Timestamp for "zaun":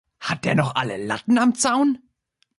1.53-1.99